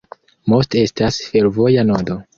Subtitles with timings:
[0.53, 2.23] Most estas fervoja nodo.